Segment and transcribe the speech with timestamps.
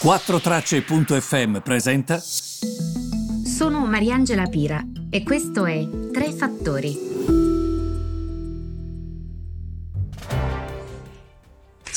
[0.00, 2.20] 4Tracce.fm presenta.
[2.20, 7.17] Sono Mariangela Pira e questo è Tre Fattori.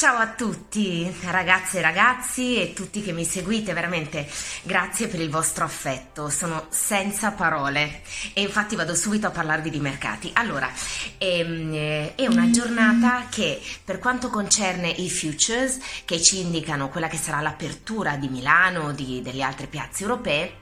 [0.00, 4.26] Ciao a tutti, ragazze e ragazzi e tutti che mi seguite, veramente
[4.62, 8.00] grazie per il vostro affetto, sono senza parole
[8.32, 10.30] e infatti vado subito a parlarvi di mercati.
[10.32, 10.70] Allora,
[11.18, 17.18] ehm, è una giornata che per quanto concerne i futures che ci indicano quella che
[17.18, 20.59] sarà l'apertura di Milano, di, delle altre piazze europee,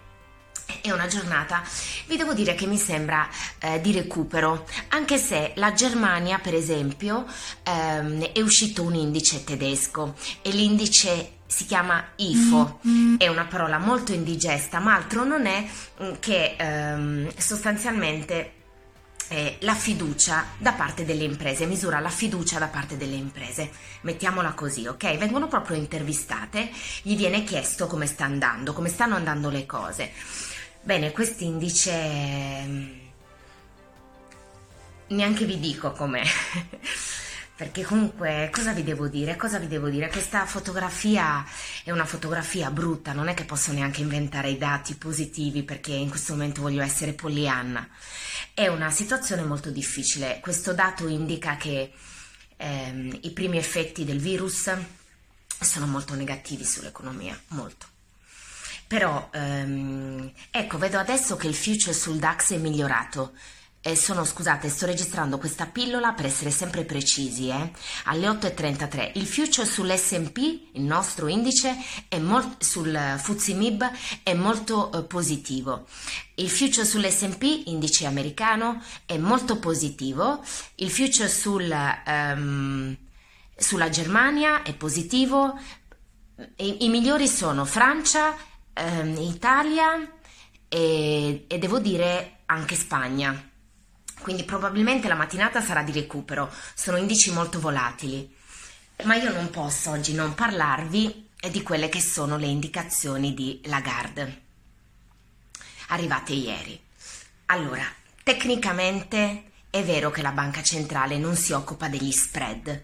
[0.83, 1.63] è una giornata,
[2.07, 7.27] vi devo dire che mi sembra eh, di recupero, anche se la Germania, per esempio,
[7.63, 12.81] ehm, è uscito un indice tedesco e l'indice si chiama IFO,
[13.17, 15.67] è una parola molto indigesta, ma altro non è
[16.03, 18.53] mm, che ehm, sostanzialmente
[19.29, 23.71] eh, la fiducia da parte delle imprese, misura la fiducia da parte delle imprese,
[24.03, 25.17] mettiamola così, ok?
[25.17, 26.71] Vengono proprio intervistate,
[27.03, 30.13] gli viene chiesto come sta andando, come stanno andando le cose.
[30.89, 32.99] Bene, quest'indice mm,
[35.09, 36.23] neanche vi dico com'è.
[37.55, 39.37] Perché comunque cosa vi devo dire?
[39.37, 40.09] Cosa vi devo dire?
[40.09, 41.45] Questa fotografia
[41.85, 46.09] è una fotografia brutta, non è che posso neanche inventare i dati positivi perché in
[46.09, 47.87] questo momento voglio essere Pollyanna.
[48.55, 50.39] È una situazione molto difficile.
[50.41, 51.93] Questo dato indica che
[52.57, 54.75] ehm, i primi effetti del virus
[55.61, 57.98] sono molto negativi sull'economia, molto.
[58.89, 63.33] Però, ehm, ecco, vedo adesso che il future sul DAX è migliorato.
[63.83, 67.71] Eh, sono, scusate, sto registrando questa pillola per essere sempre precisi, eh?
[68.05, 69.13] Alle 8.33.
[69.15, 70.39] Il future sull'S&P,
[70.73, 71.77] il nostro indice,
[72.09, 73.91] è molt- sul FTSE MIB
[74.23, 75.87] è molto eh, positivo.
[76.37, 80.43] Il future sull'S&P, indice americano, è molto positivo.
[80.77, 81.71] Il future sul,
[82.07, 82.97] um,
[83.55, 85.59] sulla Germania è positivo.
[86.57, 88.37] I, I migliori sono Francia,
[88.79, 90.11] ehm, Italia
[90.69, 93.51] e, e devo dire anche Spagna.
[94.21, 98.37] Quindi probabilmente la mattinata sarà di recupero, sono indici molto volatili.
[99.05, 104.43] Ma io non posso oggi non parlarvi di quelle che sono le indicazioni di Lagarde,
[105.89, 106.81] arrivate ieri.
[107.47, 107.85] Allora,
[108.25, 112.83] tecnicamente è vero che la banca centrale non si occupa degli spread,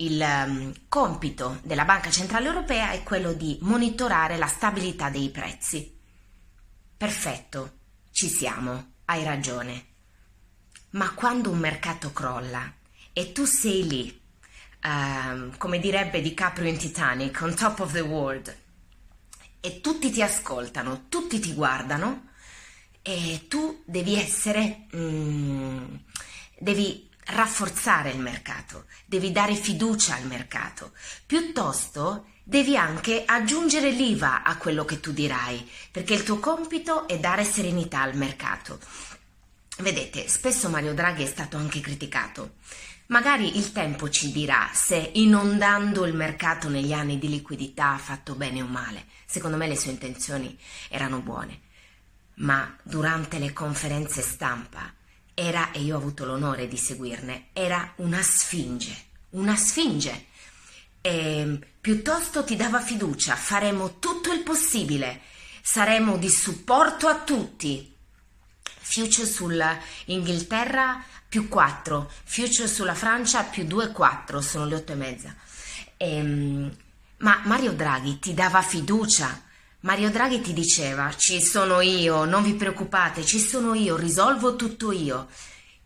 [0.00, 5.98] il um, compito della Banca Centrale Europea è quello di monitorare la stabilità dei prezzi.
[6.96, 7.78] Perfetto,
[8.10, 9.86] ci siamo, hai ragione.
[10.90, 12.72] Ma quando un mercato crolla
[13.12, 14.20] e tu sei lì,
[14.82, 18.56] uh, come direbbe DiCaprio in Titanic, on top of the world,
[19.60, 22.28] e tutti ti ascoltano, tutti ti guardano,
[23.02, 24.86] e tu devi essere...
[24.96, 25.94] Mm,
[26.58, 30.92] devi rafforzare il mercato, devi dare fiducia al mercato,
[31.26, 37.18] piuttosto devi anche aggiungere l'IVA a quello che tu dirai, perché il tuo compito è
[37.18, 38.78] dare serenità al mercato.
[39.78, 42.54] Vedete, spesso Mario Draghi è stato anche criticato.
[43.06, 48.34] Magari il tempo ci dirà se inondando il mercato negli anni di liquidità ha fatto
[48.34, 49.06] bene o male.
[49.26, 50.56] Secondo me le sue intenzioni
[50.88, 51.60] erano buone.
[52.34, 54.92] Ma durante le conferenze stampa
[55.40, 58.94] era, e io ho avuto l'onore di seguirne, era una sfinge,
[59.30, 60.26] una sfinge.
[61.00, 65.22] E piuttosto ti dava fiducia, faremo tutto il possibile,
[65.62, 67.96] saremo di supporto a tutti.
[68.62, 75.34] Future sull'Inghilterra più 4, future sulla Francia più 2,4, sono le 8 e mezza.
[75.96, 76.76] E, ehm,
[77.18, 79.42] ma Mario Draghi ti dava fiducia,
[79.82, 84.92] Mario Draghi ti diceva ci sono io, non vi preoccupate, ci sono io, risolvo tutto
[84.92, 85.28] io.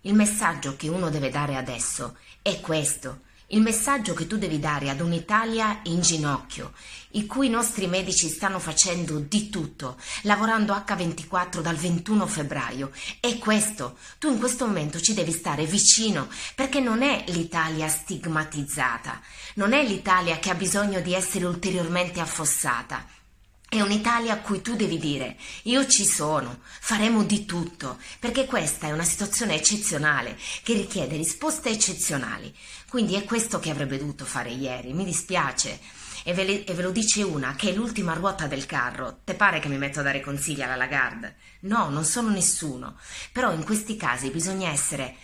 [0.00, 3.20] Il messaggio che uno deve dare adesso è questo.
[3.48, 6.72] Il messaggio che tu devi dare ad un'Italia in ginocchio,
[7.12, 12.90] i cui nostri medici stanno facendo di tutto, lavorando H24 dal 21 febbraio,
[13.20, 13.96] è questo.
[14.18, 19.20] Tu in questo momento ci devi stare vicino, perché non è l'Italia stigmatizzata,
[19.54, 23.22] non è l'Italia che ha bisogno di essere ulteriormente affossata.
[23.68, 28.86] È un'Italia a cui tu devi dire io ci sono, faremo di tutto, perché questa
[28.86, 32.54] è una situazione eccezionale che richiede risposte eccezionali.
[32.88, 35.80] Quindi è questo che avrebbe dovuto fare ieri, mi dispiace.
[36.26, 39.18] E ve, le, e ve lo dice una che è l'ultima ruota del carro.
[39.24, 41.36] Te pare che mi metto a dare consigli alla Lagarde?
[41.60, 42.96] No, non sono nessuno.
[43.32, 45.16] Però in questi casi bisogna essere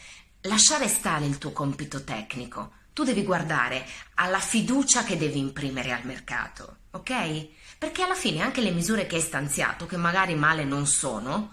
[0.42, 2.72] lasciare stare il tuo compito tecnico.
[3.00, 3.86] Tu devi guardare
[4.16, 7.48] alla fiducia che devi imprimere al mercato, ok?
[7.78, 11.52] perché alla fine anche le misure che hai stanziato, che magari male non sono,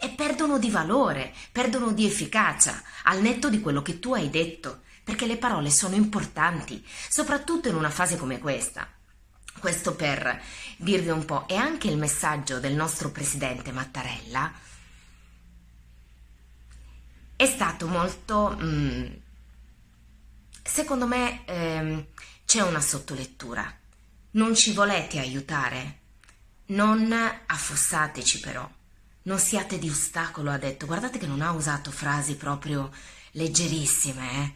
[0.00, 4.80] e perdono di valore, perdono di efficacia, al netto di quello che tu hai detto,
[5.04, 8.88] perché le parole sono importanti, soprattutto in una fase come questa.
[9.60, 10.42] Questo per
[10.76, 11.46] dirvi un po'.
[11.46, 14.52] E anche il messaggio del nostro presidente Mattarella
[17.36, 18.58] è stato molto...
[18.60, 19.22] Mm,
[20.74, 22.04] secondo me ehm,
[22.44, 23.64] c'è una sottolettura.
[24.32, 26.00] Non ci volete aiutare?
[26.66, 27.12] Non
[27.46, 28.68] affossateci però.
[29.22, 30.86] Non siate di ostacolo, ha detto.
[30.86, 32.90] Guardate che non ha usato frasi proprio
[33.32, 34.54] leggerissime, eh.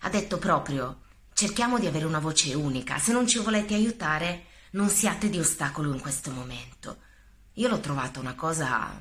[0.00, 1.02] Ha detto proprio
[1.34, 2.98] cerchiamo di avere una voce unica.
[2.98, 6.98] Se non ci volete aiutare, non siate di ostacolo in questo momento.
[7.54, 9.00] Io l'ho trovata una cosa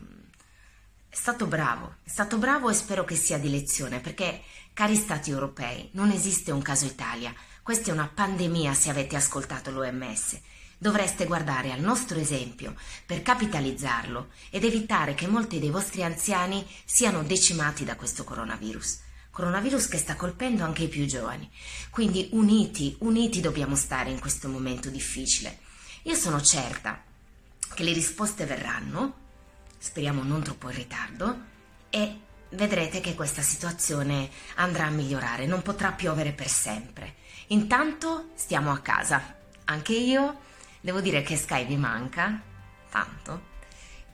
[1.11, 5.31] è stato bravo, è stato bravo e spero che sia di lezione, perché, cari Stati
[5.31, 7.33] europei, non esiste un caso Italia.
[7.63, 10.39] Questa è una pandemia se avete ascoltato l'OMS.
[10.77, 12.75] Dovreste guardare al nostro esempio
[13.07, 19.00] per capitalizzarlo ed evitare che molti dei vostri anziani siano decimati da questo coronavirus.
[19.31, 21.50] Coronavirus che sta colpendo anche i più giovani.
[21.89, 25.57] Quindi uniti, uniti dobbiamo stare in questo momento difficile.
[26.03, 27.03] Io sono certa
[27.73, 29.27] che le risposte verranno,
[29.79, 31.39] speriamo non troppo in ritardo,
[31.89, 32.19] e
[32.51, 37.15] vedrete che questa situazione andrà a migliorare, non potrà piovere per sempre.
[37.47, 40.39] Intanto stiamo a casa, anche io
[40.81, 42.41] devo dire che Sky vi manca,
[42.91, 43.47] tanto,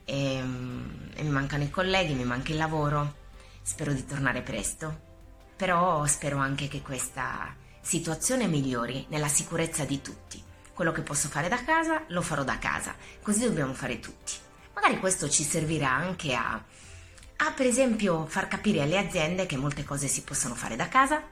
[0.04, 3.24] e, ehm, e mi mancano i colleghi, mi manca il lavoro,
[3.62, 5.04] spero di tornare presto,
[5.56, 10.42] però spero anche che questa situazione migliori nella sicurezza di tutti.
[10.72, 14.45] Quello che posso fare da casa lo farò da casa, così dobbiamo fare tutti.
[14.76, 19.84] Magari questo ci servirà anche a, a, per esempio, far capire alle aziende che molte
[19.84, 21.22] cose si possono fare da casa,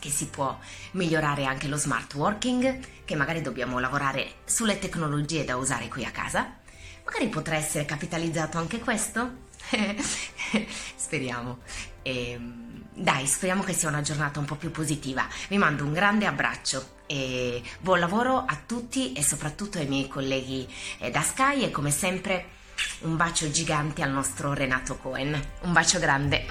[0.00, 0.58] che si può
[0.92, 6.10] migliorare anche lo smart working, che magari dobbiamo lavorare sulle tecnologie da usare qui a
[6.10, 6.56] casa.
[7.04, 9.44] Magari potrà essere capitalizzato anche questo?
[10.96, 11.58] Speriamo.
[12.02, 15.24] E, ehm, dai, speriamo che sia una giornata un po' più positiva.
[15.48, 20.68] Vi mando un grande abbraccio e buon lavoro a tutti e soprattutto ai miei colleghi
[20.98, 22.54] eh, da Sky e come sempre
[23.02, 25.40] un bacio gigante al nostro Renato Cohen.
[25.62, 26.46] Un bacio grande.